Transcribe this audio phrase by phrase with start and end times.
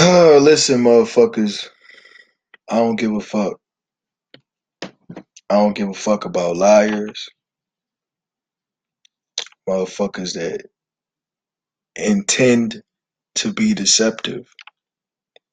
[0.42, 1.68] Listen, motherfuckers,
[2.70, 3.58] I don't give a fuck.
[5.50, 7.28] I don't give a fuck about liars,
[9.68, 10.66] motherfuckers that
[11.96, 12.82] intend
[13.36, 14.46] to be deceptive,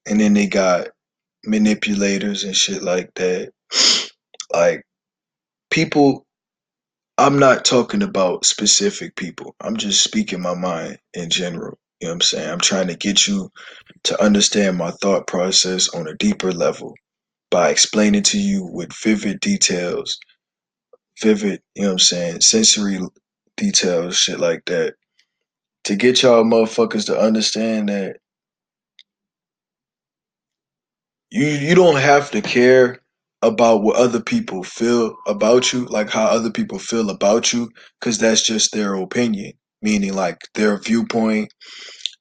[0.07, 0.89] and then they got
[1.45, 3.52] manipulators and shit like that.
[4.54, 4.84] Like
[5.71, 6.25] people,
[7.18, 9.55] I'm not talking about specific people.
[9.61, 11.77] I'm just speaking my mind in general.
[12.02, 12.50] You know what I'm saying?
[12.52, 13.50] I'm trying to get you
[14.05, 16.96] to understand my thought process on a deeper level
[17.51, 20.18] by explaining to you with vivid details,
[21.21, 23.00] vivid, you know what I'm saying, sensory
[23.57, 24.96] details, shit like that.
[25.86, 28.18] To get y'all motherfuckers to understand that
[31.32, 33.00] you you don't have to care
[33.41, 37.69] about what other people feel about you, like how other people feel about you,
[38.00, 41.53] because that's just their opinion, meaning like their viewpoint,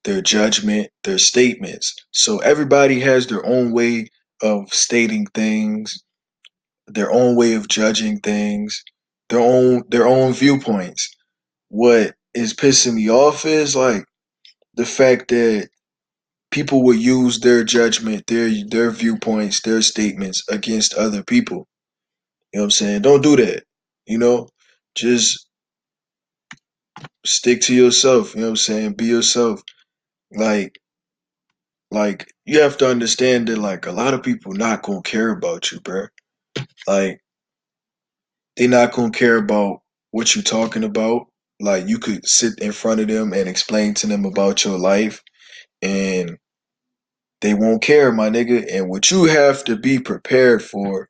[0.05, 1.95] their judgment, their statements.
[2.13, 4.09] So everybody has their own way
[4.43, 5.95] of stating things,
[6.89, 8.83] their own way of judging things,
[9.31, 11.11] their own their own viewpoints.
[11.69, 14.05] What is pissing me off is like
[14.75, 15.69] the fact that
[16.53, 21.67] people will use their judgment, their their viewpoints, their statements against other people.
[22.53, 23.03] You know what I'm saying?
[23.03, 23.65] Don't do that.
[24.07, 24.49] You know,
[24.97, 25.46] just
[27.25, 28.35] stick to yourself.
[28.35, 28.93] You know what I'm saying?
[28.95, 29.63] Be yourself.
[30.33, 30.79] Like,
[31.91, 35.71] like you have to understand that like a lot of people not gonna care about
[35.73, 36.07] you, bro.
[36.87, 37.21] Like,
[38.57, 41.27] they not gonna care about what you talking about.
[41.61, 45.23] Like, you could sit in front of them and explain to them about your life,
[45.83, 46.39] and
[47.41, 48.67] they won't care, my nigga.
[48.73, 51.09] And what you have to be prepared for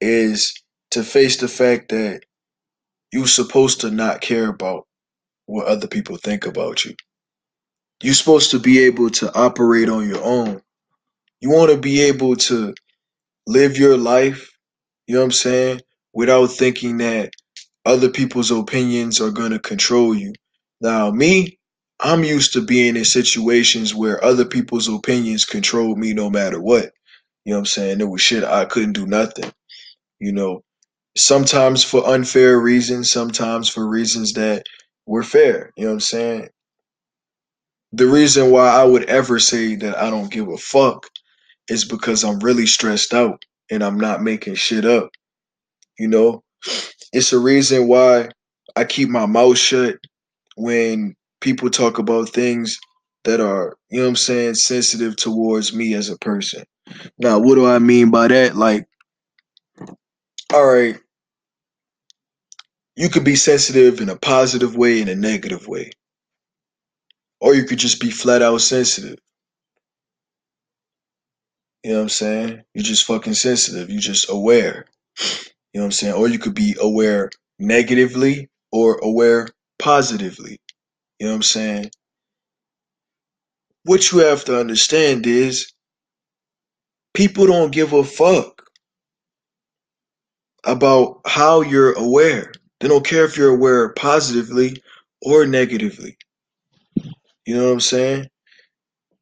[0.00, 0.52] is
[0.92, 2.22] to face the fact that
[3.12, 4.86] you're supposed to not care about
[5.46, 6.94] what other people think about you.
[8.02, 10.62] You're supposed to be able to operate on your own.
[11.40, 12.74] You want to be able to
[13.46, 14.50] live your life,
[15.06, 15.80] you know what I'm saying,
[16.14, 17.32] without thinking that
[17.84, 20.34] other people's opinions are going to control you.
[20.80, 21.58] Now, me,
[22.00, 26.92] I'm used to being in situations where other people's opinions control me no matter what.
[27.44, 27.98] You know what I'm saying?
[27.98, 29.52] There was shit I couldn't do nothing.
[30.20, 30.62] You know,
[31.16, 34.64] sometimes for unfair reasons, sometimes for reasons that
[35.06, 35.72] were fair.
[35.76, 36.48] You know what I'm saying?
[37.92, 41.06] The reason why I would ever say that I don't give a fuck
[41.68, 45.10] is because I'm really stressed out and I'm not making shit up.
[45.98, 46.42] You know,
[47.12, 48.28] it's a reason why
[48.76, 49.96] I keep my mouth shut
[50.56, 52.78] when people talk about things
[53.24, 56.64] that are, you know what I'm saying, sensitive towards me as a person.
[57.18, 58.56] Now, what do I mean by that?
[58.56, 58.86] Like,
[60.52, 60.98] all right,
[62.96, 65.90] you could be sensitive in a positive way and a negative way.
[67.40, 69.18] Or you could just be flat out sensitive.
[71.82, 72.62] You know what I'm saying?
[72.74, 73.90] You're just fucking sensitive.
[73.90, 74.86] You're just aware.
[75.72, 76.14] You know what I'm saying?
[76.14, 80.58] Or you could be aware negatively or aware positively.
[81.18, 81.90] You know what I'm saying?
[83.84, 85.72] What you have to understand is
[87.14, 88.64] people don't give a fuck
[90.64, 92.52] about how you're aware.
[92.80, 94.82] They don't care if you're aware positively
[95.22, 96.18] or negatively.
[97.46, 98.28] You know what I'm saying?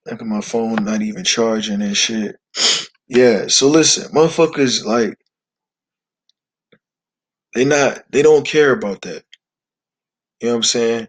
[0.07, 2.37] Look at my phone not even charging and shit.
[3.09, 5.17] Yeah, so listen, motherfuckers like
[7.55, 9.25] they not they don't care about that.
[10.41, 11.09] You know what I'm saying?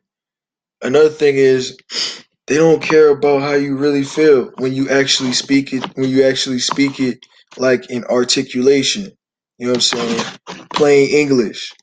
[0.82, 1.78] Another thing is
[2.48, 6.24] they don't care about how you really feel when you actually speak it when you
[6.26, 7.20] actually speak it
[7.58, 9.12] like in articulation.
[9.60, 10.40] You know what I'm saying?
[10.74, 11.74] Plain English.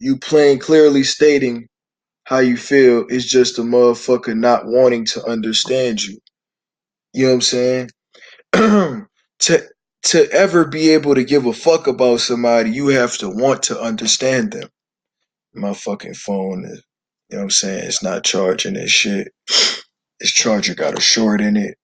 [0.00, 1.68] You plain clearly stating
[2.24, 6.18] how you feel is just a motherfucker not wanting to understand you.
[7.14, 7.90] You know what I'm saying?
[9.40, 9.62] to
[10.04, 13.80] to ever be able to give a fuck about somebody, you have to want to
[13.80, 14.68] understand them.
[15.54, 16.82] My fucking phone is,
[17.30, 17.84] you know what I'm saying?
[17.84, 19.28] It's not charging this shit.
[20.20, 21.76] This charger got a short in it.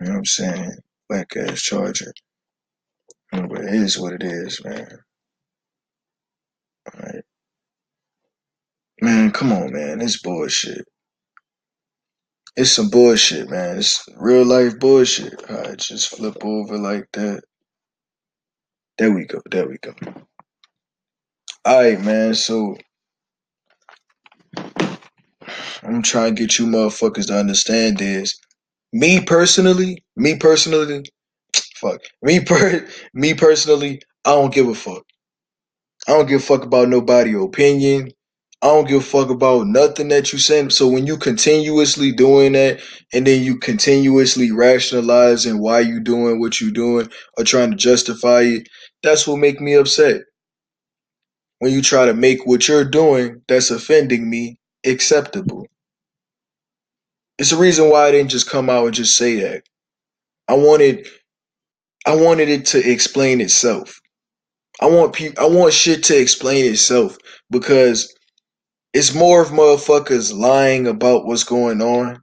[0.00, 0.72] You know what I'm saying?
[1.08, 2.12] Black ass charger.
[3.32, 4.88] But it is what it is, man.
[9.02, 10.02] Man, come on, man.
[10.02, 10.86] It's bullshit.
[12.56, 13.78] It's some bullshit, man.
[13.78, 15.34] It's real life bullshit.
[15.50, 17.42] I just flip over like that.
[18.98, 19.40] There we go.
[19.50, 19.94] There we go.
[21.68, 22.34] Alright, man.
[22.34, 22.76] So
[25.82, 28.38] I'm trying to get you motherfuckers to understand this.
[28.92, 31.04] Me personally, me personally,
[31.76, 32.00] fuck.
[32.22, 35.04] Me per me personally, I don't give a fuck.
[36.08, 38.12] I don't give a fuck about nobody opinion.
[38.62, 40.70] I don't give a fuck about nothing that you saying.
[40.72, 42.80] So when you continuously doing that
[43.14, 48.42] and then you continuously rationalizing why you doing what you doing or trying to justify
[48.42, 48.68] it,
[49.02, 50.22] that's what make me upset.
[51.60, 55.66] When you try to make what you're doing that's offending me acceptable.
[57.38, 59.64] It's the reason why I didn't just come out and just say that.
[60.48, 61.08] I wanted
[62.06, 63.97] I wanted it to explain itself.
[64.80, 67.18] I want people I want shit to explain itself
[67.50, 68.14] because
[68.94, 72.22] it's more of motherfuckers lying about what's going on.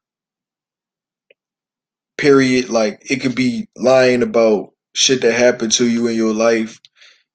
[2.17, 2.69] Period.
[2.69, 6.79] Like it could be lying about shit that happened to you in your life.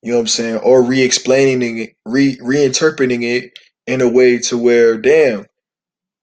[0.03, 0.57] You know what I'm saying?
[0.59, 3.53] Or re-explaining it, re reinterpreting it
[3.87, 5.47] in a way to where, damn,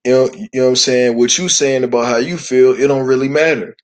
[0.06, 1.18] you know, you know what I'm saying?
[1.18, 3.76] What you saying about how you feel, it don't really matter.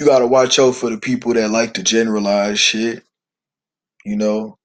[0.00, 3.04] You gotta watch out for the people that like to generalize shit.
[4.06, 4.58] You know,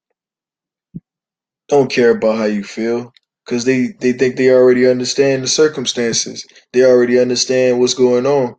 [1.69, 3.11] don't care about how you feel
[3.45, 6.45] because they they think they already understand the circumstances.
[6.73, 8.55] They already understand what's going on.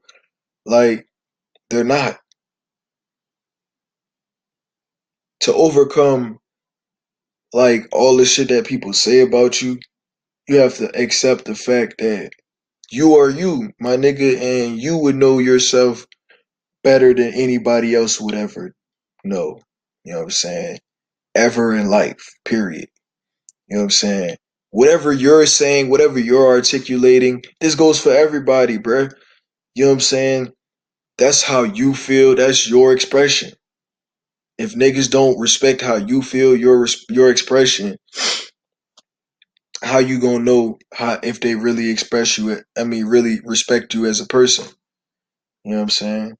[0.67, 1.07] Like
[1.71, 2.19] they're not.
[5.43, 6.39] To overcome
[7.53, 9.79] like all the shit that people say about you,
[10.49, 12.31] you have to accept the fact that
[12.91, 16.07] you are you, my nigga, and you would know yourself
[16.85, 18.75] better than anybody else would ever
[19.25, 19.61] know.
[20.05, 20.79] You know what I'm saying?
[21.35, 22.89] Ever in life, period.
[23.69, 24.37] You know what I'm saying?
[24.71, 29.13] Whatever you're saying, whatever you're articulating, this goes for everybody, bruh.
[29.75, 30.53] You know what I'm saying?
[31.19, 32.37] That's how you feel.
[32.37, 33.53] That's your expression.
[34.59, 37.97] If niggas don't respect how you feel, your your expression,
[39.83, 42.63] how you gonna know how if they really express you?
[42.79, 44.67] I mean, really respect you as a person.
[45.65, 46.37] You know what I'm saying?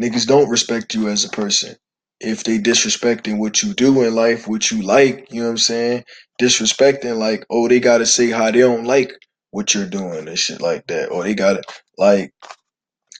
[0.00, 1.76] Niggas don't respect you as a person.
[2.20, 5.58] If they disrespecting what you do in life, what you like, you know what I'm
[5.58, 6.04] saying?
[6.40, 9.12] Disrespecting like, oh, they gotta say how they don't like
[9.50, 11.10] what you're doing and shit like that.
[11.10, 11.62] Or they gotta
[11.98, 12.32] like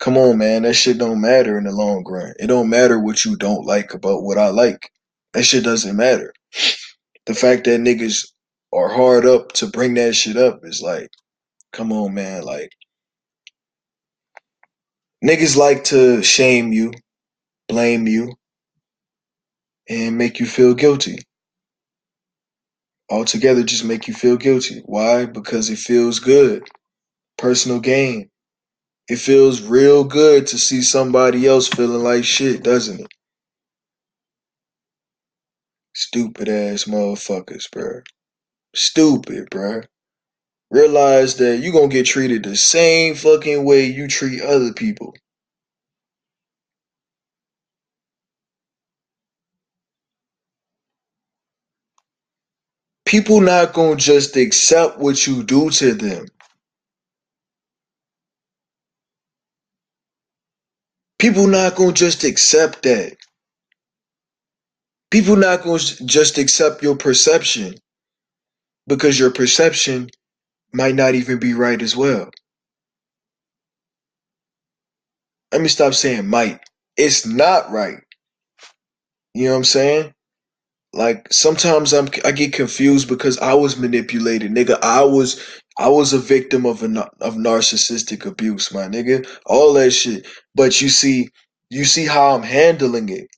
[0.00, 2.32] come on man, that shit don't matter in the long run.
[2.38, 4.90] It don't matter what you don't like about what I like.
[5.34, 6.32] That shit doesn't matter.
[7.26, 8.26] The fact that niggas
[8.72, 11.08] are hard up to bring that shit up is like,
[11.72, 12.70] come on man, like
[15.24, 16.92] niggas like to shame you,
[17.68, 18.34] blame you,
[19.88, 21.18] and make you feel guilty.
[23.10, 24.82] Altogether, just make you feel guilty.
[24.86, 25.26] Why?
[25.26, 26.64] Because it feels good.
[27.38, 28.30] Personal gain.
[29.08, 33.06] It feels real good to see somebody else feeling like shit, doesn't it?
[35.94, 38.02] Stupid ass motherfuckers, bruh.
[38.74, 39.84] Stupid, bruh.
[40.70, 45.14] Realize that you gonna get treated the same fucking way you treat other people.
[53.06, 56.26] People not gonna just accept what you do to them.
[61.18, 63.16] People not gonna just accept that.
[65.10, 67.74] People not gonna just accept your perception
[68.88, 70.10] because your perception
[70.74, 72.30] might not even be right as well.
[75.52, 76.60] Let me stop saying might.
[76.96, 78.00] It's not right.
[79.34, 80.14] You know what I'm saying?
[80.96, 84.78] Like sometimes I'm I get confused because I was manipulated, nigga.
[84.82, 85.40] I was
[85.78, 86.86] I was a victim of a
[87.22, 89.28] of narcissistic abuse, my nigga.
[89.46, 90.28] All that shit.
[90.56, 91.30] But you see,
[91.70, 93.28] you see how I'm handling it.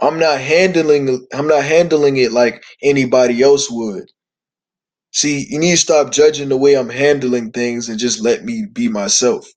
[0.00, 4.04] I'm not handling I'm not handling it like anybody else would.
[5.12, 8.66] See, you need to stop judging the way I'm handling things and just let me
[8.72, 9.48] be myself.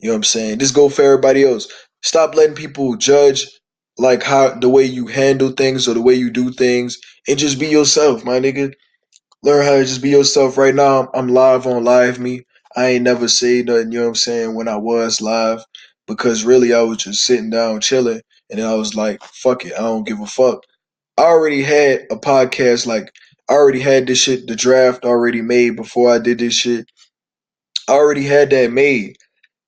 [0.00, 0.58] You know what I'm saying?
[0.60, 1.68] Just go for everybody else.
[2.02, 3.46] Stop letting people judge
[3.98, 6.98] like how the way you handle things or the way you do things
[7.28, 8.72] and just be yourself, my nigga.
[9.42, 10.56] Learn how to just be yourself.
[10.56, 12.42] Right now, I'm live on LiveMe.
[12.76, 15.64] I ain't never say nothing, you know what I'm saying, when I was live
[16.06, 18.20] because really I was just sitting down chilling
[18.50, 20.64] and then I was like, fuck it, I don't give a fuck.
[21.16, 23.12] I already had a podcast, like,
[23.48, 26.86] I already had this shit, the draft already made before I did this shit.
[27.88, 29.16] I already had that made.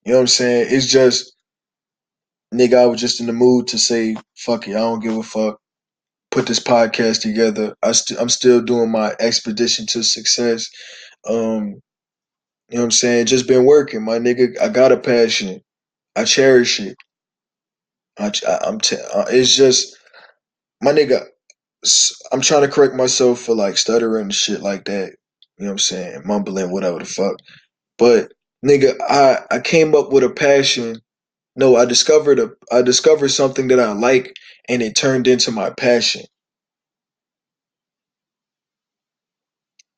[0.04, 0.66] You know what I'm saying?
[0.70, 1.35] It's just,
[2.54, 5.22] nigga, I was just in the mood to say, fuck it, I don't give a
[5.22, 5.58] fuck.
[6.30, 7.74] Put this podcast together.
[7.82, 10.68] I st- I'm still doing my expedition to success.
[11.28, 11.80] Um,
[12.70, 13.26] you know what I'm saying?
[13.26, 14.60] Just been working, my nigga.
[14.60, 15.60] I got a passion.
[16.16, 16.96] I cherish it.
[18.18, 19.96] I, I, am t- uh, it's just,
[20.82, 21.26] my nigga,
[22.32, 25.12] I'm trying to correct myself for like stuttering and shit like that.
[25.58, 26.22] You know what I'm saying?
[26.26, 27.36] Mumbling, whatever the fuck.
[27.98, 28.32] But
[28.64, 31.00] nigga, I I came up with a passion.
[31.56, 34.36] No, I discovered a I discovered something that I like
[34.68, 36.22] and it turned into my passion.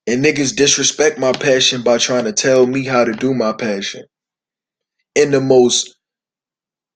[0.07, 4.05] And niggas disrespect my passion by trying to tell me how to do my passion
[5.17, 5.97] in the most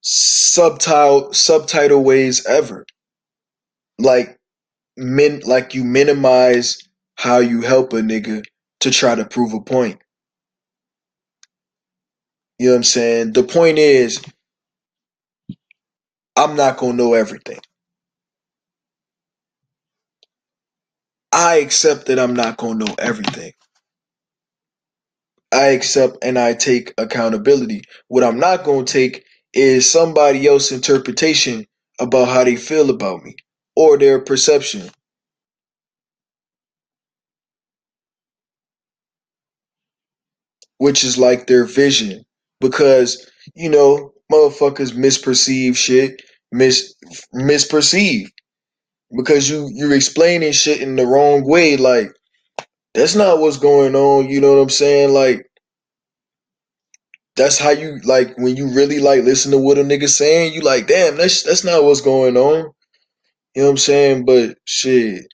[0.03, 2.87] subtitle subtitle ways ever.
[3.99, 4.39] Like
[4.97, 6.79] min like you minimize
[7.17, 8.45] how you help a nigga
[8.81, 10.01] to try to prove a point.
[12.59, 13.35] You know what I'm saying?
[13.35, 14.23] The point is
[16.37, 17.61] I'm not gonna know everything.
[21.33, 23.53] I accept that I'm not gonna know everything.
[25.53, 27.83] I accept and I take accountability.
[28.09, 29.25] What I'm not gonna take
[29.55, 31.67] is somebody else's interpretation
[32.01, 33.37] about how they feel about me
[33.77, 34.91] or their perception.
[40.79, 42.25] Which is like their vision.
[42.61, 46.23] Because, you know, motherfuckers misperceive shit,
[46.53, 46.95] mis
[47.35, 48.29] misperceive.
[49.17, 52.11] Because you you're explaining shit in the wrong way, like
[52.95, 55.15] that's not what's going on, you know what I'm saying?
[55.15, 55.47] Like
[57.37, 60.61] that's how you like when you really like listen to what a nigga saying, you
[60.61, 62.73] like, damn, that's that's not what's going on.
[63.55, 64.25] You know what I'm saying?
[64.25, 65.27] But shit.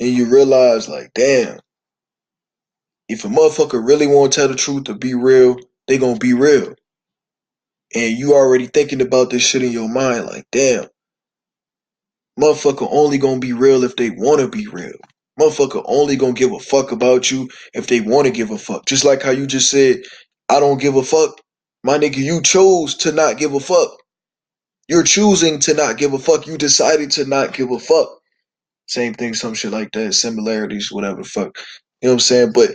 [0.00, 1.58] And you realize like, damn,
[3.08, 5.56] if a motherfucker really want to tell the truth to be real,
[5.88, 6.74] they gonna be real.
[7.94, 10.86] And you already thinking about this shit in your mind, like, damn,
[12.38, 14.94] motherfucker only gonna be real if they wanna be real.
[15.40, 18.86] Motherfucker only gonna give a fuck about you if they wanna give a fuck.
[18.86, 20.02] Just like how you just said,
[20.48, 21.40] I don't give a fuck.
[21.84, 23.90] My nigga, you chose to not give a fuck.
[24.88, 26.46] You're choosing to not give a fuck.
[26.46, 28.08] You decided to not give a fuck.
[28.88, 30.14] Same thing, some shit like that.
[30.14, 31.58] Similarities, whatever fuck.
[32.02, 32.52] You know what I'm saying?
[32.54, 32.72] But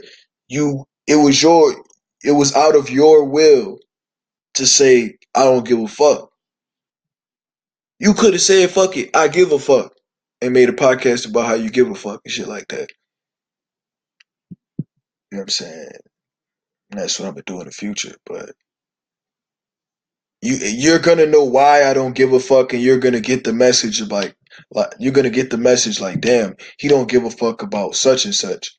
[0.50, 1.75] you it was your
[2.24, 3.79] it was out of your will
[4.57, 6.29] to say, I don't give a fuck.
[7.99, 9.93] You could have said, fuck it, I give a fuck.
[10.41, 12.89] And made a podcast about how you give a fuck and shit like that.
[15.31, 15.89] You know what I'm saying?
[16.91, 18.15] And that's what I'm gonna do in the future.
[18.25, 18.51] But
[20.41, 23.53] you you're gonna know why I don't give a fuck and you're gonna get the
[23.53, 24.35] message of like
[24.71, 28.25] like you're gonna get the message like damn he don't give a fuck about such
[28.25, 28.75] and such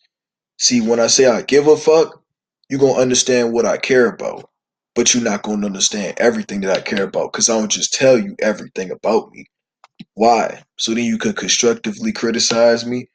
[0.58, 2.22] see when i say i give a fuck
[2.70, 4.50] you're gonna understand what i care about
[4.98, 8.18] but you're not gonna understand everything that i care about because i don't just tell
[8.18, 9.46] you everything about me.
[10.14, 10.60] Why?
[10.76, 13.08] So then you can constructively criticize me?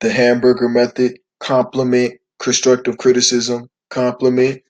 [0.00, 1.18] The hamburger method?
[1.40, 2.14] Compliment?
[2.38, 3.68] Constructive criticism?
[3.90, 4.62] Compliment?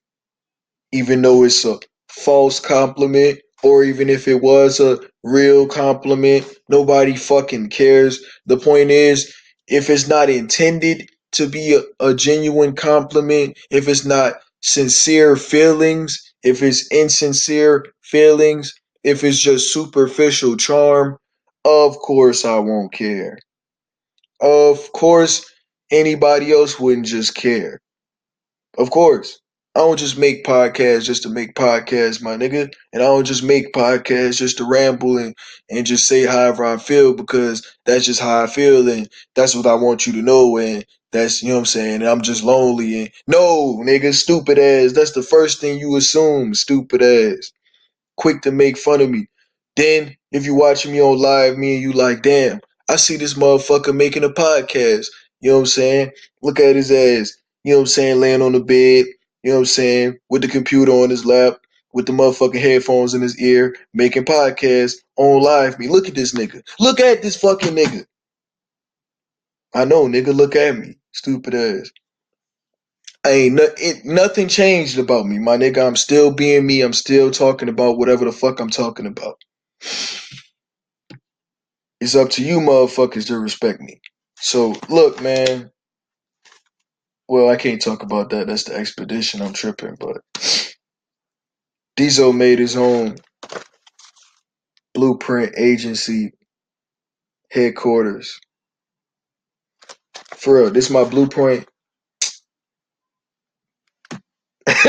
[0.93, 1.78] Even though it's a
[2.09, 8.25] false compliment or even if it was a real compliment nobody fucking cares.
[8.47, 9.31] The point is
[9.69, 16.18] if it's not intended to be a, a genuine compliment if it's not sincere feelings
[16.42, 21.18] if it's insincere feelings if it's just superficial charm
[21.66, 23.38] of course i won't care
[24.40, 25.44] of course
[25.92, 27.80] anybody else wouldn't just care
[28.78, 29.38] of course
[29.76, 32.73] I don't just make podcasts just to make podcasts, my nigga.
[32.92, 35.35] And I don't just make podcasts just to ramble and,
[35.71, 39.66] and just say however I feel because that's just how I feel and that's what
[39.66, 40.59] I want you to know.
[40.59, 42.02] And that's, you know what I'm saying?
[42.02, 43.00] I'm just lonely.
[43.02, 44.92] And no, nigga, stupid ass.
[44.92, 47.52] That's the first thing you assume, stupid ass.
[48.18, 49.28] Quick to make fun of me.
[49.76, 53.35] Then, if you watching me on live, me and you like, damn, I see this
[53.35, 55.06] motherfucker making a podcast.
[55.40, 56.11] You know what I'm saying?
[56.42, 57.37] Look at his ass.
[57.64, 58.21] You know what I'm saying?
[58.21, 59.06] Laying on the bed
[59.44, 61.59] you know what I'm saying, with the computer on his lap,
[61.92, 65.90] with the motherfucking headphones in his ear, making podcasts on LiveMe.
[65.90, 66.62] Look at this nigga.
[66.80, 68.06] Look at this fucking nigga.
[69.75, 70.97] I know, nigga, look at me.
[71.14, 71.92] Stupid ass.
[73.25, 75.87] I ain't no, it, nothing changed about me, my nigga.
[75.87, 76.83] I'm still being me.
[76.83, 79.40] I'm still talking about whatever the fuck I'm talking about.
[82.00, 84.00] It's up to you motherfuckers to respect me.
[84.38, 85.71] So look, man.
[87.28, 88.47] Well, I can't talk about that.
[88.49, 89.42] That's the expedition.
[89.42, 90.18] I'm tripping, but
[91.97, 93.16] Diesel made his own
[94.94, 96.33] blueprint agency
[97.50, 98.40] headquarters.
[100.23, 101.68] For real, this is my blueprint.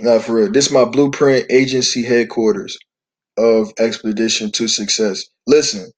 [0.00, 0.52] Not for real.
[0.52, 2.78] This is my blueprint agency headquarters
[3.38, 5.24] of Expedition to Success.
[5.46, 5.90] Listen,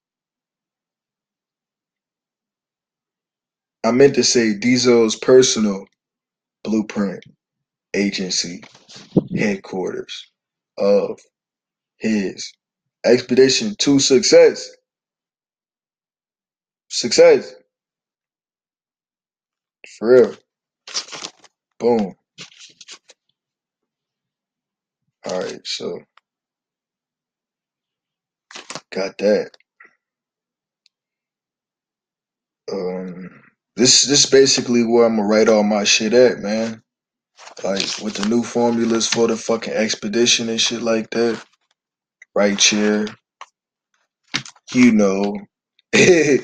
[3.85, 5.87] I meant to say Diesel's personal
[6.64, 7.25] blueprint
[7.95, 8.62] agency
[9.37, 10.31] headquarters
[10.78, 11.21] of
[11.99, 12.52] his
[13.07, 14.71] Expedition to Success.
[16.90, 17.55] Success.
[19.97, 20.35] For real.
[21.78, 22.14] Boom.
[25.26, 26.00] All right, so
[28.92, 29.50] got that.
[32.73, 33.42] Um,
[33.76, 36.83] This this is basically where I'm gonna write all my shit at, man.
[37.64, 41.42] Like with the new formulas for the fucking expedition and shit like that.
[42.35, 43.07] Right chair,
[44.75, 45.37] you know.
[45.95, 46.38] a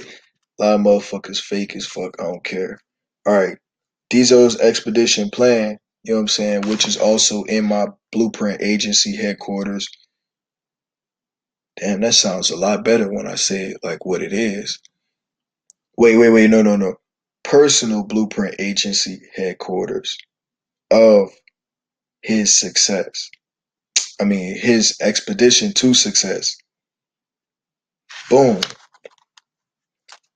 [0.59, 2.17] lot of motherfuckers fake as fuck.
[2.21, 2.81] I don't care.
[3.27, 3.59] All right,
[4.11, 5.79] Diesel's expedition plan.
[6.03, 6.63] You know what I'm saying?
[6.69, 9.89] Which is also in my blueprint agency headquarters.
[11.81, 14.79] Damn, that sounds a lot better when I say it like what it is.
[15.97, 16.97] Wait, wait, wait, no, no, no.
[17.45, 20.19] Personal blueprint agency headquarters
[20.91, 21.31] of
[22.23, 23.31] his success.
[24.21, 26.57] I mean, his expedition to success.
[28.31, 28.61] Boom.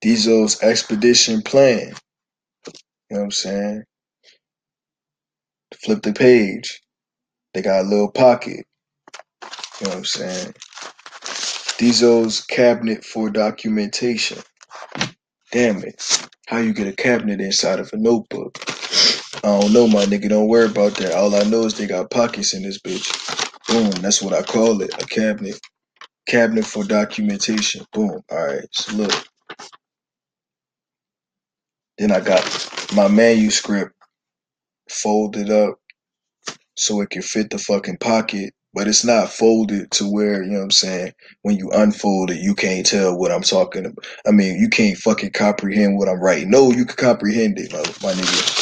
[0.03, 1.95] Diesel's expedition plan.
[3.11, 3.85] You know what I'm saying?
[5.85, 6.81] Flip the page.
[7.55, 8.67] They got a little pocket.
[9.81, 10.55] You know what I'm saying?
[11.79, 14.39] Diesel's cabinet for documentation.
[15.53, 16.03] Damn it.
[16.49, 18.59] How you get a cabinet inside of a notebook?
[19.45, 20.29] I don't know, my nigga.
[20.31, 21.15] Don't worry about that.
[21.15, 23.09] All I know is they got pockets in this bitch.
[23.69, 23.91] Boom.
[24.03, 24.95] That's what I call it.
[25.03, 25.61] A cabinet.
[26.29, 27.85] Cabinet for documentation.
[27.93, 28.21] Boom.
[28.31, 28.67] All right.
[28.73, 29.13] So look.
[31.99, 32.45] Then I got
[32.95, 33.93] my manuscript
[34.91, 35.77] folded up
[36.77, 40.59] so it can fit the fucking pocket, but it's not folded to where, you know
[40.59, 41.13] what I'm saying,
[41.43, 44.07] when you unfold it, you can't tell what I'm talking about.
[44.27, 46.51] I mean, you can't fucking comprehend what I'm writing.
[46.51, 48.55] No, you can comprehend it, my, my nigga.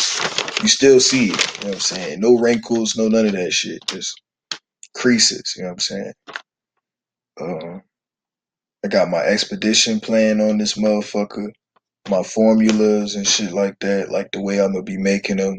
[0.63, 2.21] You still see it, you know what I'm saying?
[2.21, 3.81] No wrinkles, no none of that shit.
[3.89, 4.21] Just
[4.97, 6.13] creases, you know what I'm saying?
[7.41, 7.81] Uh,
[8.85, 11.53] I got my expedition plan on this motherfucker,
[12.11, 15.57] my formulas and shit like that, like the way I'm gonna be making them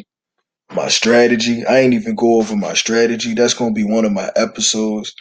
[0.75, 1.65] my strategy.
[1.65, 3.33] I ain't even go over my strategy.
[3.35, 5.13] That's gonna be one of my episodes.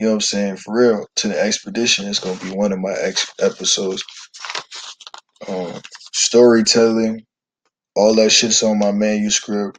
[0.00, 0.56] You know what I'm saying?
[0.58, 4.04] For real, to the expedition, it's gonna be one of my ex- episodes.
[5.48, 5.80] Um,
[6.12, 7.24] storytelling,
[7.96, 9.78] all that shit's on my manuscript.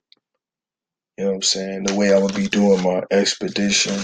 [1.17, 1.83] You know what I'm saying?
[1.86, 3.98] The way I'm gonna be doing my expedition.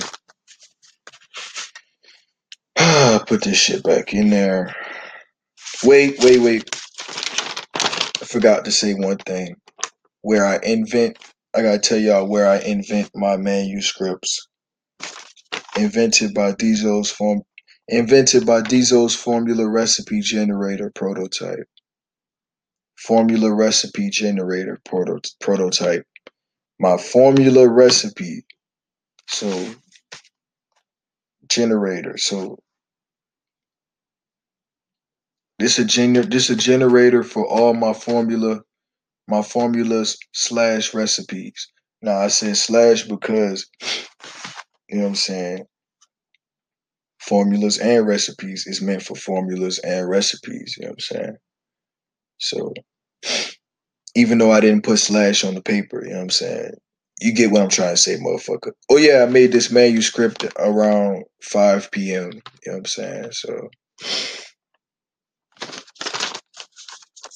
[3.28, 4.76] Put this shit back in there.
[5.84, 6.82] Wait, wait, wait.
[8.22, 9.56] I forgot to say one thing.
[10.22, 11.18] Where I invent,
[11.56, 14.48] I gotta tell y'all where I invent my manuscripts.
[15.78, 17.44] Invented by Diesel's form,
[17.88, 21.68] invented by Diesel's formula recipe generator prototype.
[22.98, 26.06] Formula recipe generator proto- prototype.
[26.80, 28.46] My formula recipe.
[29.30, 29.76] So
[31.50, 32.18] generator.
[32.18, 32.60] So
[35.60, 38.62] this a gener this a generator for all my formula
[39.28, 41.70] my formulas slash recipes.
[42.02, 43.68] Now I said slash because
[44.90, 45.66] you know what I'm saying
[47.20, 51.38] formulas and recipes is meant for formulas and recipes, you know what I'm saying?
[52.40, 52.74] So
[54.16, 56.72] even though I didn't put slash on the paper, you know what I'm saying?
[57.22, 58.72] You get what I'm trying to say, motherfucker.
[58.90, 62.32] Oh yeah, I made this manuscript around 5 p.m.
[62.32, 63.32] You know what I'm saying?
[63.32, 63.70] So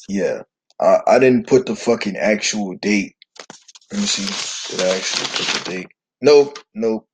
[0.10, 0.44] yeah.
[0.82, 3.16] I, I didn't put the fucking actual date.
[3.92, 4.78] Let me see.
[4.78, 5.90] Did I actually put the date?
[6.22, 7.08] Nope, nope.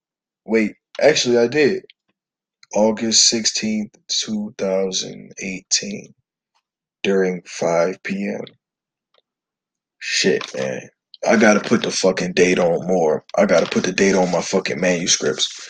[0.45, 1.85] Wait, actually I did.
[2.75, 6.15] August 16th, 2018
[7.03, 8.41] during 5 p.m.
[9.99, 10.89] Shit, man.
[11.27, 13.25] I gotta put the fucking date on more.
[13.37, 15.67] I gotta put the date on my fucking manuscripts.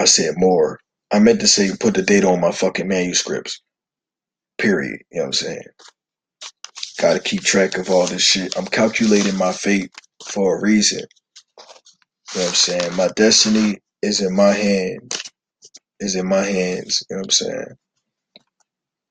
[0.00, 0.80] I said more.
[1.12, 3.62] I meant to say put the date on my fucking manuscripts.
[4.58, 5.00] Period.
[5.12, 5.62] You know what I'm saying?
[7.00, 8.56] Gotta keep track of all this shit.
[8.56, 9.92] I'm calculating my fate
[10.28, 11.00] for a reason.
[12.34, 12.96] You know what I'm saying?
[12.96, 15.14] My destiny is in my hand.
[16.00, 17.02] Is in my hands.
[17.10, 17.66] You know what I'm saying?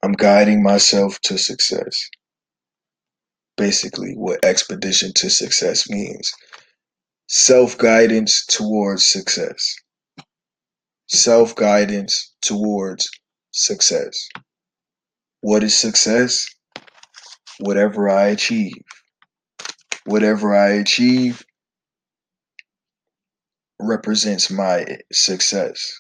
[0.04, 2.10] I'm guiding myself to success.
[3.58, 6.32] Basically, what expedition to success means.
[7.30, 9.76] Self guidance towards success.
[11.08, 13.10] Self guidance towards
[13.52, 14.18] success.
[15.46, 16.48] What is success?
[17.60, 18.82] Whatever I achieve.
[20.06, 21.44] Whatever I achieve
[23.80, 26.00] represents my success.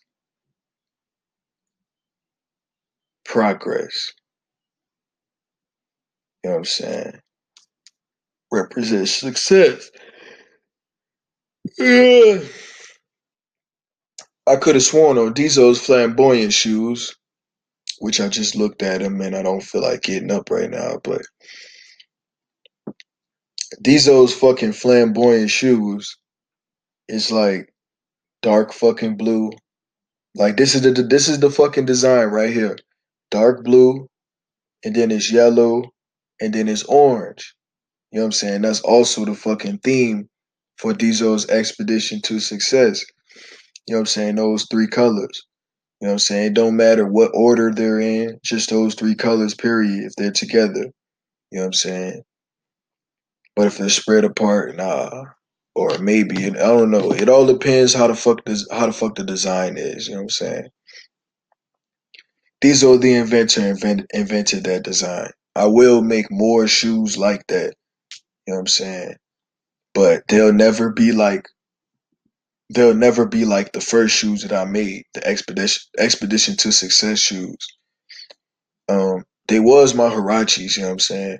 [3.23, 4.13] Progress.
[6.43, 7.19] You know what I'm saying?
[8.51, 9.91] Represents success.
[11.79, 12.41] I
[14.59, 17.15] could have sworn on Diesel's flamboyant shoes,
[18.05, 20.99] which I just looked at them and I don't feel like getting up right now,
[21.03, 21.23] but
[23.81, 26.15] these Diesel's fucking flamboyant shoes
[27.07, 27.73] is like
[28.43, 29.51] dark fucking blue.
[30.35, 32.77] Like this is the this is the fucking design right here.
[33.31, 34.07] Dark blue
[34.83, 35.83] and then it's yellow,
[36.39, 37.55] and then it's orange.
[38.11, 38.61] You know what I'm saying?
[38.61, 40.29] That's also the fucking theme
[40.77, 43.03] for Diesel's expedition to success.
[43.87, 44.35] You know what I'm saying?
[44.35, 45.41] Those three colors.
[46.05, 46.45] You know what I'm saying?
[46.45, 50.91] It don't matter what order they're in, just those three colors, period, if they're together.
[51.49, 52.21] You know what I'm saying?
[53.55, 55.23] But if they're spread apart, nah.
[55.73, 57.11] Or maybe I don't know.
[57.11, 60.07] It all depends how the fuck this how the fuck the design is.
[60.07, 60.67] You know what I'm saying?
[62.61, 65.31] These are the inventor, invent, invented that design.
[65.55, 67.73] I will make more shoes like that.
[68.45, 69.15] You know what I'm saying?
[69.95, 71.47] But they'll never be like
[72.69, 77.19] they'll never be like the first shoes that I made, the expedition expedition to success
[77.19, 77.57] shoes.
[78.89, 81.39] Um, they was my Huaraches, you know what I'm saying?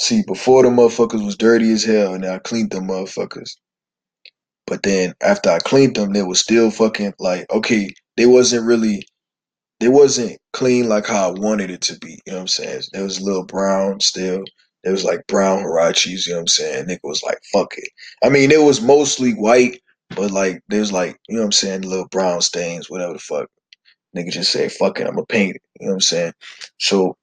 [0.00, 3.50] See, before the motherfuckers was dirty as hell, and I cleaned them motherfuckers.
[4.66, 9.04] But then after I cleaned them, they was still fucking like okay, they wasn't really
[9.80, 12.20] they wasn't clean like how I wanted it to be.
[12.26, 12.82] You know what I'm saying?
[12.94, 14.44] It was a little brown still.
[14.84, 16.86] It was like brown Huaraches, you know what I'm saying?
[16.86, 17.88] Nigga was like, fuck it.
[18.24, 19.81] I mean, it was mostly white,
[20.16, 23.48] but like, there's like, you know what I'm saying, little brown stains, whatever the fuck.
[24.16, 25.62] Nigga just say, fuck it, I'm gonna paint it.
[25.80, 26.32] You know what I'm saying?
[26.78, 27.16] So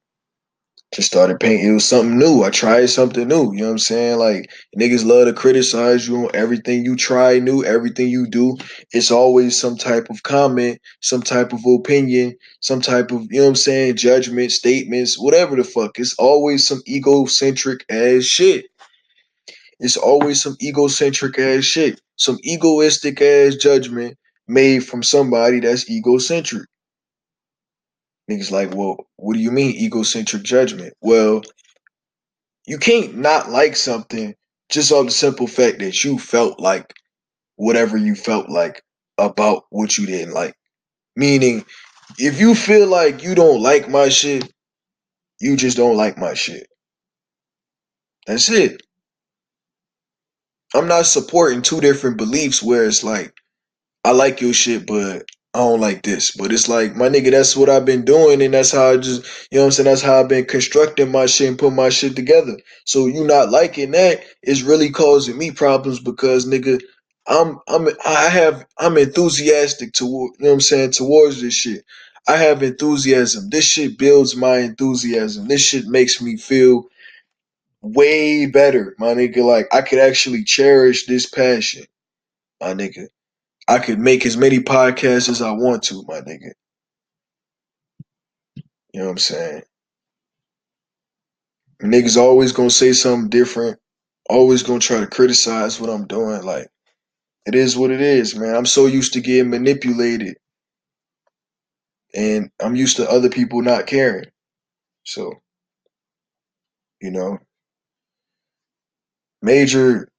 [0.91, 1.67] just started painting.
[1.69, 2.43] It was something new.
[2.43, 3.51] I tried something new.
[3.53, 4.17] You know what I'm saying?
[4.17, 8.57] Like niggas love to criticize you on everything you try new, everything you do.
[8.91, 13.43] It's always some type of comment, some type of opinion, some type of, you know
[13.43, 15.99] what I'm saying, judgment, statements, whatever the fuck.
[15.99, 18.65] It's always some egocentric ass shit.
[19.79, 22.01] It's always some egocentric ass shit.
[22.19, 26.67] Some egoistic ass judgment made from somebody that's egocentric.
[28.31, 30.93] Niggas like, well, what do you mean egocentric judgment?
[31.01, 31.43] Well,
[32.67, 34.35] you can't not like something
[34.69, 36.93] just on the simple fact that you felt like
[37.57, 38.81] whatever you felt like
[39.17, 40.55] about what you didn't like.
[41.15, 41.65] Meaning,
[42.19, 44.51] if you feel like you don't like my shit,
[45.41, 46.67] you just don't like my shit.
[48.27, 48.81] That's it.
[50.75, 53.33] I'm not supporting two different beliefs where it's like,
[54.03, 56.31] I like your shit, but I don't like this.
[56.31, 59.23] But it's like, my nigga, that's what I've been doing, and that's how I just,
[59.51, 59.85] you know what I'm saying?
[59.85, 62.57] That's how I've been constructing my shit and put my shit together.
[62.85, 66.79] So you not liking that is really causing me problems because nigga,
[67.27, 71.85] I'm I'm I have I'm enthusiastic toward you know what I'm saying, towards this shit.
[72.27, 73.49] I have enthusiasm.
[73.49, 75.47] This shit builds my enthusiasm.
[75.47, 76.85] This shit makes me feel
[77.81, 79.45] way better, my nigga.
[79.45, 81.85] Like I could actually cherish this passion,
[82.61, 83.07] my nigga.
[83.67, 86.53] I could make as many podcasts as I want to, my nigga.
[88.93, 89.63] You know what I'm saying?
[91.83, 93.79] Niggas always gonna say something different,
[94.29, 96.43] always gonna try to criticize what I'm doing.
[96.43, 96.67] Like,
[97.47, 98.55] it is what it is, man.
[98.55, 100.37] I'm so used to getting manipulated,
[102.15, 104.27] and I'm used to other people not caring.
[105.05, 105.33] So,
[107.01, 107.39] you know,
[109.41, 110.09] major,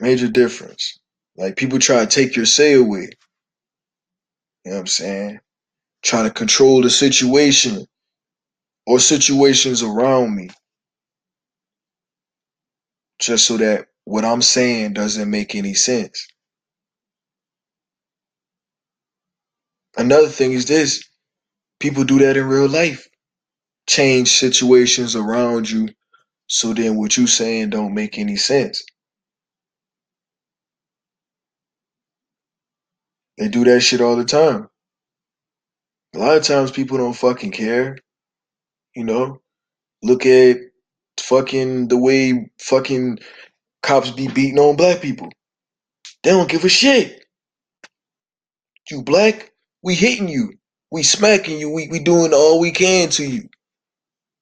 [0.00, 0.98] major difference.
[1.36, 3.10] Like, people try to take your say away.
[4.64, 5.40] You know what I'm saying?
[6.02, 7.86] Try to control the situation
[8.86, 10.50] or situations around me
[13.20, 16.28] just so that what I'm saying doesn't make any sense.
[19.96, 21.04] Another thing is this
[21.80, 23.08] people do that in real life.
[23.88, 25.90] Change situations around you
[26.50, 28.84] so then what you saying don't make any sense.
[33.38, 34.68] They do that shit all the time.
[36.16, 37.98] A lot of times people don't fucking care.
[38.96, 39.40] You know?
[40.02, 40.58] Look at
[41.20, 43.20] fucking the way fucking
[43.82, 45.30] cops be beating on black people.
[46.24, 47.24] They don't give a shit.
[48.90, 49.52] You black,
[49.84, 50.54] we hitting you.
[50.92, 51.70] We smacking you.
[51.70, 53.49] We, we doing all we can to you.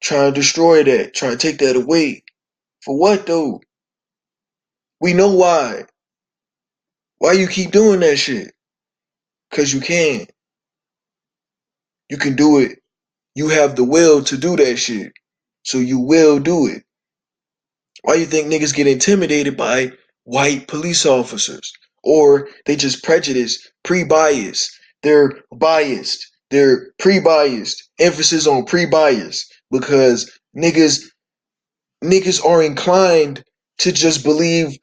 [0.02, 1.14] Trying to destroy that.
[1.14, 2.24] Trying to take that away.
[2.84, 3.60] For what though?
[5.00, 5.84] We know why.
[7.18, 8.52] Why you keep doing that shit?
[9.52, 10.26] Cause you can.
[12.10, 12.78] You can do it.
[13.34, 15.12] You have the will to do that shit.
[15.64, 16.84] So you will do it.
[18.02, 19.92] Why you think niggas get intimidated by
[20.24, 21.72] white police officers?
[22.04, 24.70] Or they just prejudice, pre-biased.
[25.02, 26.26] They're biased.
[26.50, 27.90] They're pre-biased.
[28.00, 29.48] Emphasis on pre-bias.
[29.70, 31.02] Because niggas
[32.04, 33.44] niggas are inclined
[33.78, 34.78] to just believe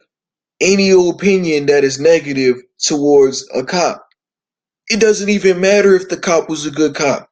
[0.61, 4.07] any opinion that is negative towards a cop.
[4.89, 7.29] It doesn't even matter if the cop was a good cop.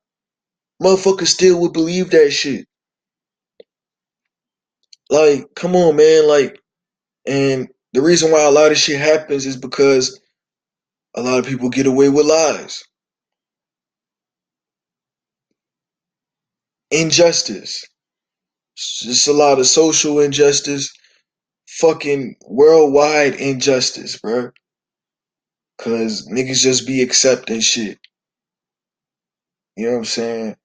[0.81, 2.67] Motherfuckers still would believe that shit.
[5.09, 6.27] Like, come on, man.
[6.27, 6.59] Like,
[7.27, 10.19] and the reason why a lot of shit happens is because
[11.15, 12.83] a lot of people get away with lies.
[16.93, 17.85] Injustice.
[18.77, 20.93] Just a lot of social injustice,
[21.67, 24.51] fucking worldwide injustice, bro.
[25.79, 27.99] Cause niggas just be accepting shit.
[29.77, 30.57] You know what I'm saying?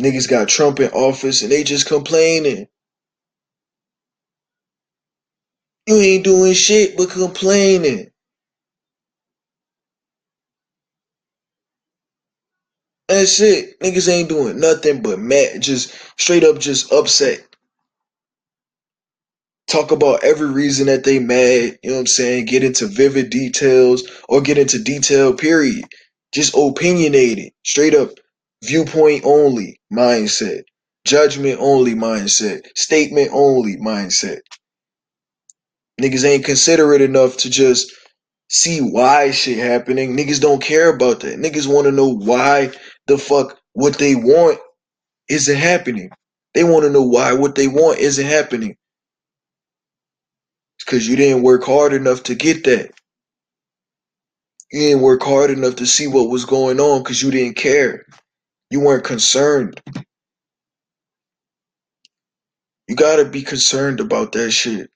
[0.00, 2.68] Niggas got Trump in office and they just complaining.
[5.86, 8.09] You ain't doing shit but complaining.
[13.10, 13.80] That's it.
[13.80, 17.40] Niggas ain't doing nothing but mad, just straight up just upset.
[19.68, 22.46] Talk about every reason that they mad, you know what I'm saying?
[22.46, 25.84] Get into vivid details or get into detail, period.
[26.34, 28.10] Just opinionated, straight up
[28.64, 30.64] viewpoint only mindset,
[31.06, 34.40] judgment only mindset, statement only mindset.
[36.00, 37.92] Niggas ain't considerate enough to just
[38.50, 40.16] see why shit happening.
[40.16, 41.38] Niggas don't care about that.
[41.38, 42.72] Niggas want to know why
[43.10, 44.60] the fuck what they want
[45.30, 46.10] isn't happening.
[46.54, 48.76] They want to know why what they want isn't happening.
[50.80, 52.92] Because you didn't work hard enough to get that.
[54.72, 58.06] You didn't work hard enough to see what was going on because you didn't care.
[58.70, 59.80] You weren't concerned.
[62.88, 64.90] You gotta be concerned about that shit.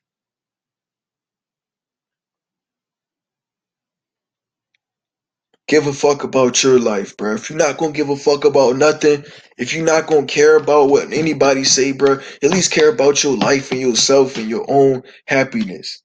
[5.67, 7.35] Give a fuck about your life, bro.
[7.35, 9.25] If you're not gonna give a fuck about nothing,
[9.57, 13.37] if you're not gonna care about what anybody say, bro, at least care about your
[13.37, 16.03] life and yourself and your own happiness.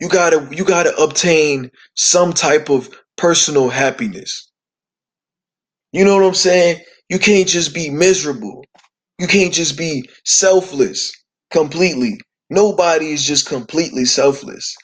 [0.00, 4.48] You gotta you gotta obtain some type of personal happiness.
[5.92, 6.82] You know what I'm saying?
[7.08, 8.64] You can't just be miserable.
[9.18, 11.10] You can't just be selfless
[11.50, 12.20] completely.
[12.50, 14.76] Nobody is just completely selfless.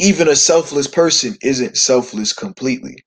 [0.00, 3.04] Even a selfless person isn't selfless completely.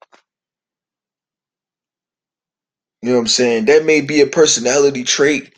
[3.04, 3.66] You know what I'm saying?
[3.66, 5.54] That may be a personality trait,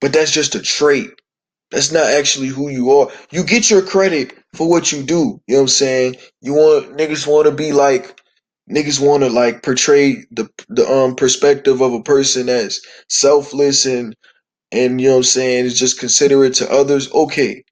[0.00, 1.10] but that's just a trait.
[1.70, 3.10] That's not actually who you are.
[3.30, 5.40] You get your credit for what you do.
[5.46, 6.16] You know what I'm saying?
[6.42, 8.20] You want niggas want to be like
[8.70, 14.16] niggas want to like portray the the um perspective of a person that's selfless and
[14.72, 17.12] and you know what I'm saying is just considerate to others.
[17.12, 17.64] Okay,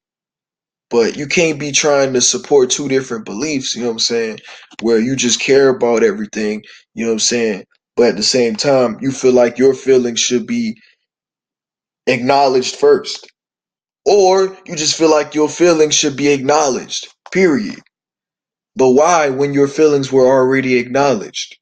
[0.90, 3.74] but you can't be trying to support two different beliefs.
[3.74, 4.38] You know what I'm saying?
[4.83, 6.62] Where you just care about everything.
[6.94, 7.64] You know what I'm saying?
[7.96, 10.81] But at the same time, you feel like your feelings should be
[12.07, 13.29] acknowledged first.
[14.07, 17.81] Or you just feel like your feelings should be acknowledged, period.
[18.77, 21.57] But why when your feelings were already acknowledged?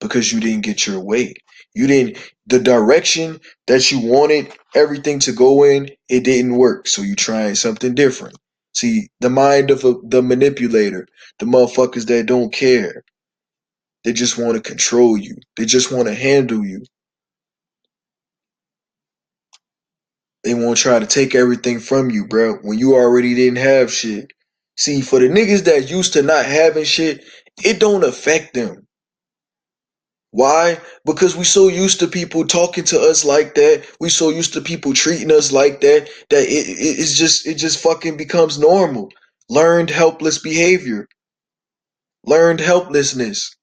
[0.00, 1.34] Because you didn't get your way.
[1.74, 6.88] You didn't, the direction that you wanted everything to go in, it didn't work.
[6.88, 8.36] So you tried something different.
[8.74, 11.08] See, the mind of a, the manipulator,
[11.40, 13.04] the motherfuckers that don't care,
[14.04, 15.36] they just want to control you.
[15.56, 16.84] They just want to handle you.
[20.44, 23.92] They want to try to take everything from you, bro, when you already didn't have
[23.92, 24.32] shit.
[24.76, 27.24] See, for the niggas that used to not having shit,
[27.64, 28.83] it don't affect them.
[30.34, 30.80] Why?
[31.06, 33.86] Because we so used to people talking to us like that.
[34.00, 37.54] We so used to people treating us like that that it, it it's just it
[37.54, 39.10] just fucking becomes normal.
[39.48, 41.06] Learned helpless behavior.
[42.26, 43.56] Learned helplessness.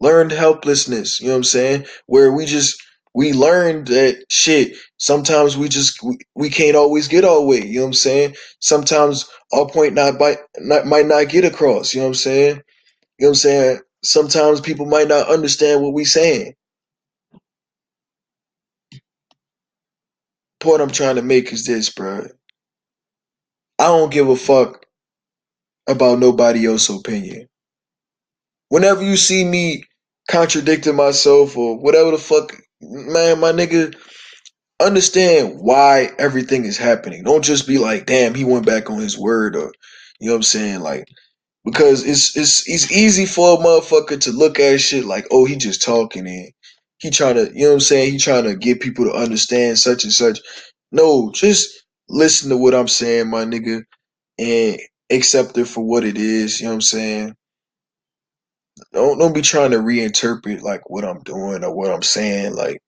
[0.00, 1.20] Learned helplessness.
[1.20, 1.86] You know what I'm saying?
[2.06, 2.82] Where we just
[3.14, 4.76] we learned that shit.
[4.98, 7.64] Sometimes we just we, we can't always get our way.
[7.64, 8.36] You know what I'm saying?
[8.60, 11.94] Sometimes our point not by not might not get across.
[11.94, 12.56] You know what I'm saying?
[13.18, 13.80] You know what I'm saying?
[14.04, 16.54] Sometimes people might not understand what we're saying.
[20.60, 22.26] Point I'm trying to make is this, bro.
[23.78, 24.86] I don't give a fuck
[25.88, 27.48] about nobody else's opinion.
[28.70, 29.84] Whenever you see me
[30.30, 33.94] contradicting myself or whatever the fuck, man, my nigga,
[34.80, 37.24] understand why everything is happening.
[37.24, 39.72] Don't just be like, damn, he went back on his word or
[40.20, 40.80] you know what I'm saying?
[40.80, 41.06] Like
[41.64, 45.56] because it's it's it's easy for a motherfucker to look at shit like, oh, he
[45.56, 46.50] just talking and
[47.00, 48.12] he trying to, you know what I'm saying?
[48.12, 50.40] He trying to get people to understand such and such.
[50.92, 53.82] No, just listen to what I'm saying, my nigga,
[54.38, 56.60] and accept it for what it is.
[56.60, 57.36] You know what I'm saying?
[58.92, 62.56] Don't don't be trying to reinterpret like what I'm doing or what I'm saying.
[62.56, 62.80] Like,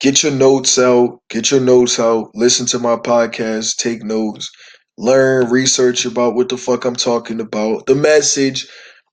[0.00, 1.20] get your notes out.
[1.30, 2.30] Get your notes out.
[2.34, 3.76] Listen to my podcast.
[3.78, 4.50] Take notes.
[5.00, 7.86] Learn, research about what the fuck I'm talking about.
[7.86, 8.68] The message.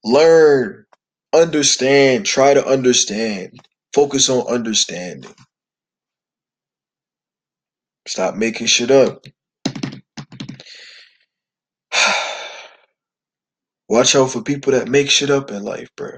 [0.06, 0.86] Learn,
[1.34, 2.28] understand.
[2.28, 3.60] Try to understand.
[3.94, 5.34] Focus on understanding.
[8.08, 9.26] Stop making shit up.
[13.90, 16.12] Watch out for people that make shit up in life, bro.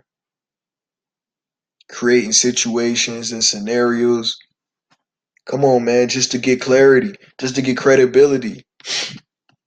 [1.90, 4.38] creating situations and scenarios.
[5.48, 8.64] Come on, man, just to get clarity, just to get credibility.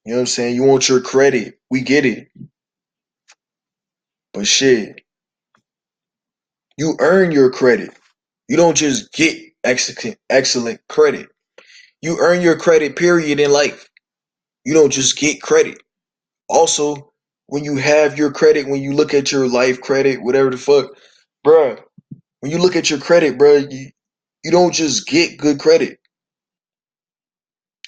[0.04, 0.56] You know what I'm saying?
[0.56, 1.60] You want your credit.
[1.70, 2.28] We get it.
[4.34, 5.02] But shit,
[6.78, 7.90] you earn your credit.
[8.48, 11.28] You don't just get excellent, excellent credit.
[12.02, 13.88] You earn your credit, period, in life.
[14.64, 15.78] You don't just get credit.
[16.48, 17.12] Also,
[17.48, 20.92] when you have your credit, when you look at your life credit, whatever the fuck,
[21.46, 21.80] bruh,
[22.40, 23.90] when you look at your credit, bruh, you,
[24.44, 25.98] you don't just get good credit.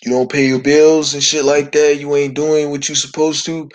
[0.05, 1.99] You don't pay your bills and shit like that.
[1.99, 3.71] You ain't doing what you supposed to.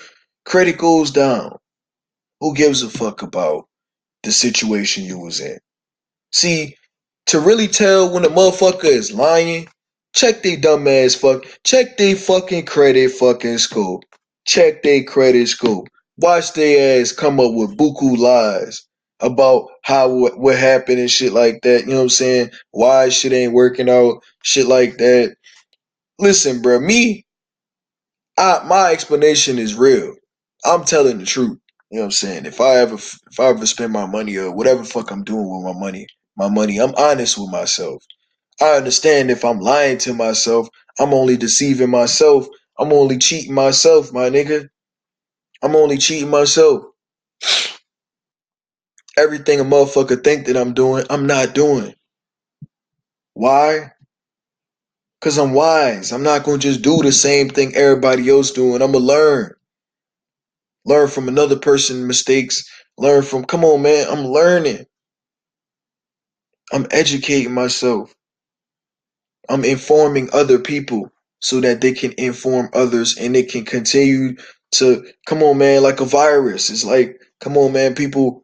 [0.46, 1.58] Credit goes down.
[2.42, 3.66] Who gives a fuck about
[4.24, 5.60] the situation you was in?
[6.34, 6.76] See,
[7.28, 9.68] to really tell when a motherfucker is lying,
[10.16, 14.04] check they dumb ass fuck, check they fucking credit fucking scope.
[14.46, 15.88] Check they credit scope.
[16.18, 18.84] Watch they ass come up with buku lies
[19.22, 21.82] about how what, what happened and shit like that.
[21.84, 22.52] You know what I'm saying?
[22.72, 25.36] Why shit ain't working out, shit like that.
[26.20, 27.26] Listen, bro, me,
[28.38, 30.16] I, my explanation is real.
[30.66, 31.60] I'm telling the truth.
[31.92, 32.48] You know what I'm saying?
[32.48, 35.76] If I ever if I ever spend my money or whatever fuck I'm doing with
[35.76, 38.04] my money, my money, I'm honest with myself.
[38.62, 42.48] I understand if I'm lying to myself, I'm only deceiving myself.
[42.80, 44.70] I'm only cheating myself, my nigga.
[45.64, 46.84] I'm only cheating myself.
[49.18, 51.96] Everything a motherfucker think that I'm doing, I'm not doing.
[53.34, 53.92] Why?
[55.22, 56.12] Cause I'm wise.
[56.14, 58.82] I'm not gonna just do the same thing everybody else doing.
[58.82, 59.54] I'ma learn.
[60.86, 62.64] Learn from another person's mistakes.
[62.98, 64.08] Learn from come on, man.
[64.10, 64.86] I'm learning.
[66.74, 68.14] I'm educating myself.
[69.50, 74.36] I'm informing other people so that they can inform others and they can continue
[74.74, 76.70] to come on, man, like a virus.
[76.70, 78.44] It's like, come on, man, people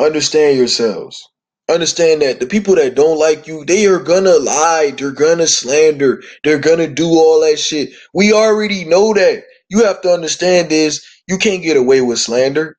[0.00, 1.28] understand yourselves.
[1.70, 6.22] Understand that the people that don't like you, they are gonna lie, they're gonna slander,
[6.44, 7.90] they're gonna do all that shit.
[8.14, 9.44] We already know that.
[9.70, 11.04] You have to understand this.
[11.28, 12.78] You can't get away with slander.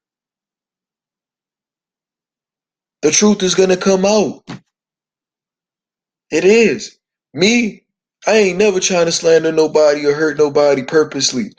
[3.03, 4.43] The truth is gonna come out.
[6.31, 6.97] It is.
[7.33, 7.83] Me,
[8.27, 11.51] I ain't never trying to slander nobody or hurt nobody purposely.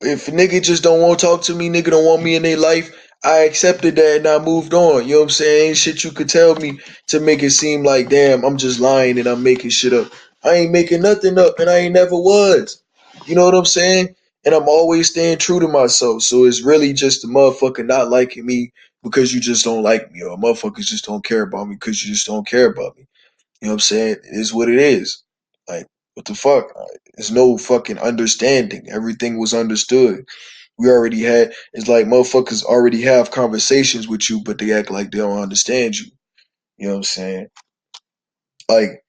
[0.00, 2.56] If nigga just don't want to talk to me, nigga don't want me in their
[2.58, 5.06] life, I accepted that and I moved on.
[5.06, 5.68] You know what I'm saying?
[5.70, 9.18] Ain't shit you could tell me to make it seem like, damn, I'm just lying
[9.18, 10.10] and I'm making shit up.
[10.42, 12.82] I ain't making nothing up and I ain't never was.
[13.26, 14.14] You know what I'm saying?
[14.46, 16.22] And I'm always staying true to myself.
[16.22, 20.22] So it's really just a motherfucker not liking me because you just don't like me
[20.22, 23.06] or motherfuckers just don't care about me because you just don't care about me.
[23.60, 24.16] You know what I'm saying?
[24.24, 25.22] It is what it is.
[25.68, 26.66] Like, what the fuck?
[27.16, 28.88] There's no fucking understanding.
[28.90, 30.26] Everything was understood.
[30.80, 35.12] We already had, it's like motherfuckers already have conversations with you, but they act like
[35.12, 36.06] they don't understand you.
[36.78, 37.48] You know what I'm saying?
[38.70, 39.04] Like,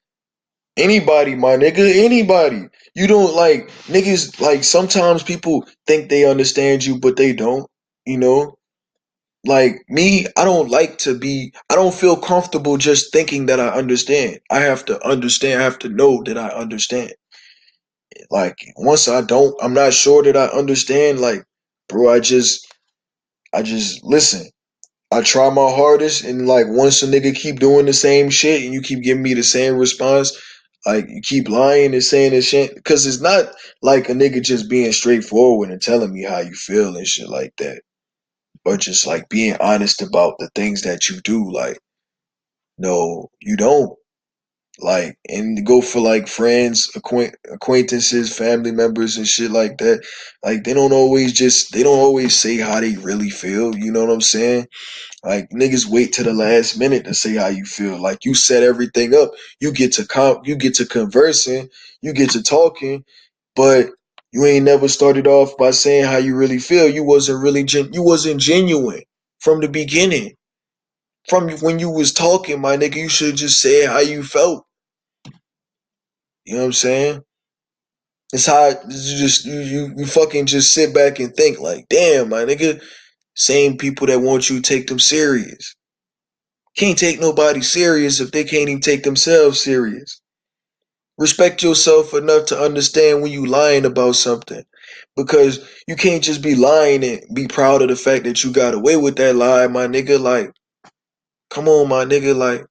[0.77, 2.69] anybody, my nigga, anybody.
[2.95, 7.67] You don't like, niggas, like, sometimes people think they understand you, but they don't,
[8.05, 8.47] you know?
[9.45, 13.69] like me i don't like to be i don't feel comfortable just thinking that i
[13.69, 17.11] understand i have to understand i have to know that i understand
[18.31, 21.43] like once i don't i'm not sure that i understand like
[21.91, 22.67] bro i just
[23.53, 24.49] i just listen
[25.11, 28.73] i try my hardest and like once a nigga keep doing the same shit and
[28.73, 30.39] you keep giving me the same response
[30.85, 34.69] like you keep lying and saying this shit because it's not like a nigga just
[34.69, 37.73] being straightforward and telling me how you feel and shit like that
[38.65, 41.51] but just like being honest about the things that you do.
[41.51, 41.79] Like,
[42.77, 43.93] no, you don't.
[44.81, 50.03] Like, and go for like friends, acquaint- acquaintances, family members, and shit like that.
[50.43, 53.75] Like, they don't always just, they don't always say how they really feel.
[53.77, 54.67] You know what I'm saying?
[55.23, 58.01] Like, niggas wait to the last minute to say how you feel.
[58.01, 59.31] Like, you set everything up.
[59.59, 61.69] You get to com- you get to conversing,
[62.01, 63.05] you get to talking,
[63.55, 63.89] but
[64.33, 66.89] you ain't never started off by saying how you really feel.
[66.89, 69.03] You wasn't really gen- you wasn't genuine
[69.41, 70.33] from the beginning.
[71.29, 74.65] From when you was talking, my nigga, you should just say how you felt.
[76.51, 77.21] You know what I'm saying?
[78.33, 78.75] It's how you
[79.17, 82.81] just you, you you fucking just sit back and think like, damn, my nigga,
[83.35, 85.75] same people that want you take them serious.
[86.77, 90.21] Can't take nobody serious if they can't even take themselves serious.
[91.17, 94.63] Respect yourself enough to understand when you lying about something.
[95.17, 98.75] Because you can't just be lying and be proud of the fact that you got
[98.75, 100.19] away with that lie, my nigga.
[100.19, 100.51] Like,
[101.51, 102.35] come on, my nigga.
[102.35, 102.65] Like,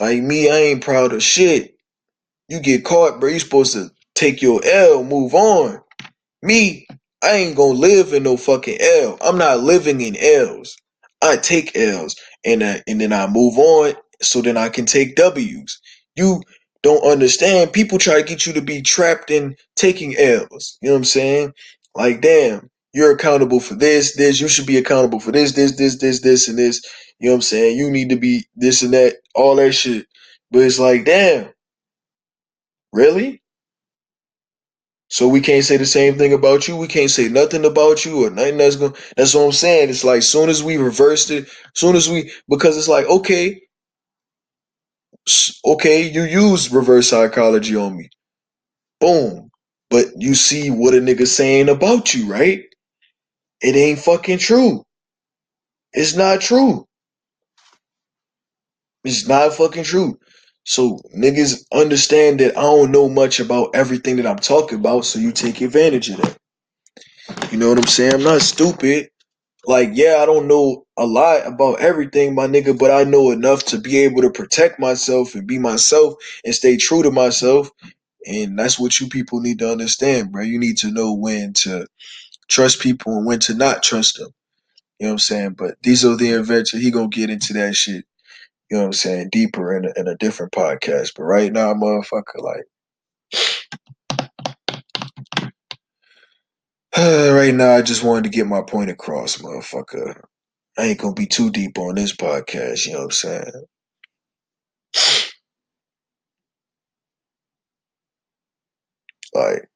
[0.00, 1.76] like me, I ain't proud of shit.
[2.48, 3.30] You get caught, bro.
[3.30, 5.80] You supposed to take your L, move on.
[6.42, 6.86] Me,
[7.22, 9.18] I ain't gonna live in no fucking L.
[9.22, 10.76] I'm not living in L's.
[11.22, 12.16] I take L's
[12.46, 15.80] and and then I move on so then I can take W's.
[16.16, 16.42] You
[16.82, 17.74] don't understand.
[17.74, 20.78] People try to get you to be trapped in taking L's.
[20.82, 21.52] You know what I'm saying?
[21.94, 24.40] Like, damn, you're accountable for this, this.
[24.40, 26.82] You should be accountable for this, this, this, this, this, and this.
[27.20, 27.78] You know what I'm saying?
[27.78, 30.06] You need to be this and that, all that shit.
[30.52, 31.50] But it's like, damn,
[32.92, 33.42] really?
[35.10, 36.76] So we can't say the same thing about you.
[36.76, 38.94] We can't say nothing about you or nothing that's going.
[39.16, 39.90] That's what I'm saying.
[39.90, 43.62] It's like soon as we reversed it, soon as we because it's like okay,
[45.66, 48.10] okay, you use reverse psychology on me,
[49.00, 49.50] boom.
[49.90, 52.64] But you see what a nigga saying about you, right?
[53.62, 54.84] It ain't fucking true.
[55.92, 56.86] It's not true.
[59.04, 60.18] It's not fucking true.
[60.64, 65.18] So niggas understand that I don't know much about everything that I'm talking about, so
[65.18, 66.36] you take advantage of that.
[67.52, 68.14] You know what I'm saying?
[68.14, 69.10] I'm not stupid.
[69.66, 73.64] Like, yeah, I don't know a lot about everything, my nigga, but I know enough
[73.66, 77.70] to be able to protect myself and be myself and stay true to myself.
[78.26, 80.42] And that's what you people need to understand, bro.
[80.44, 81.86] You need to know when to
[82.48, 84.30] trust people and when to not trust them.
[84.98, 85.54] You know what I'm saying?
[85.58, 88.04] But Diesel the Inventor, he gonna get into that shit
[88.70, 91.12] you know what I'm saying, deeper in a, in a different podcast.
[91.16, 92.64] But right now, motherfucker, like,
[96.96, 100.20] right now, I just wanted to get my point across, motherfucker.
[100.78, 103.52] I ain't gonna be too deep on this podcast, you know what I'm saying?
[109.34, 109.68] Like,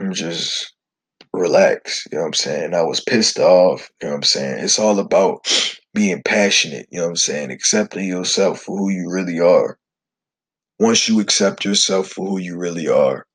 [0.00, 0.72] I'm just
[1.34, 2.74] relax, you know what I'm saying?
[2.74, 4.64] I was pissed off, you know what I'm saying?
[4.64, 5.46] It's all about
[5.94, 7.50] being passionate, you know what I'm saying?
[7.50, 9.78] Accepting yourself for who you really are.
[10.78, 13.26] Once you accept yourself for who you really are,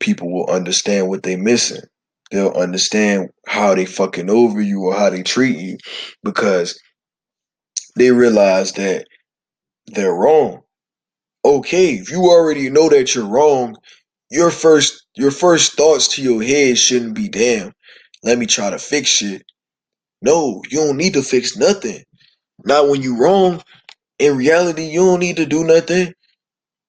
[0.00, 1.82] people will understand what they're missing.
[2.30, 5.76] They'll understand how they fucking over you or how they treat you
[6.24, 6.80] because
[7.96, 9.06] they realize that
[9.88, 10.62] they're wrong.
[11.44, 13.76] Okay, if you already know that you're wrong,
[14.30, 17.72] your first your first thoughts to your head shouldn't be damn,
[18.24, 19.44] let me try to fix shit.
[20.22, 22.04] No, you don't need to fix nothing.
[22.64, 23.62] Not when you wrong.
[24.18, 26.14] In reality, you don't need to do nothing.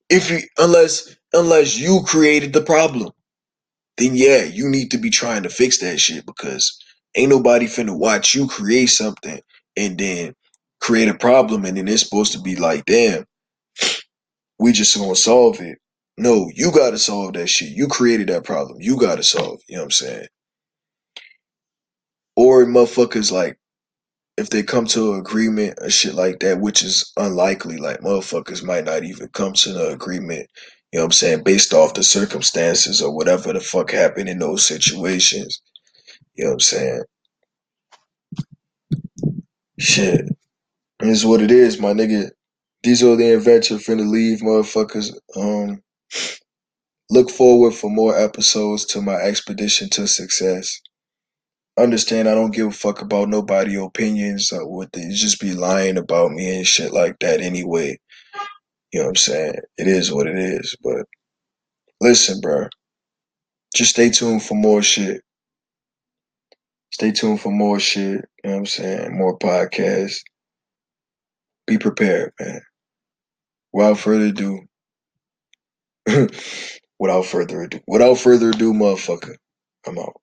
[0.10, 3.10] If you unless unless you created the problem
[3.98, 6.80] then yeah, you need to be trying to fix that shit because
[7.16, 9.42] ain't nobody finna watch you create something
[9.78, 10.36] and then
[10.82, 13.26] create a problem and then it's supposed to be like, damn,
[14.62, 15.80] we just gonna solve it.
[16.18, 17.72] No, you gotta solve that shit.
[17.72, 18.78] You created that problem.
[18.82, 19.62] You gotta solve.
[19.70, 20.28] You know what I'm saying?
[22.38, 23.58] Or motherfuckers like
[24.38, 28.64] if they come to an agreement or shit like that, which is unlikely, like motherfuckers
[28.64, 30.50] might not even come to an agreement
[30.94, 31.44] you know what I'm saying?
[31.44, 35.62] Based off the circumstances or whatever the fuck happened in those situations.
[36.36, 37.04] You know what I'm saying?
[39.80, 40.22] Shit.
[41.02, 42.32] It is what it is, my nigga.
[42.84, 45.14] Diesel the Inventor finna leave, motherfuckers.
[45.38, 45.82] Um,
[47.12, 50.82] look forward for more episodes to my expedition to success.
[51.80, 55.98] Understand I don't give a fuck about nobody opinions or what they just be lying
[55.98, 58.00] about me and shit like that anyway.
[58.94, 59.56] You know what I'm saying?
[59.78, 61.06] It is what it is, but
[62.02, 62.68] listen, bro.
[63.76, 65.22] Just stay tuned for more shit.
[66.92, 68.26] Stay tuned for more shit.
[68.44, 69.18] You know what I'm saying?
[69.18, 70.22] More podcasts.
[71.68, 72.62] Be prepared, man.
[73.74, 74.62] Without further ado,
[77.00, 79.36] without further ado, without further ado, motherfucker,
[79.88, 80.16] I'm out.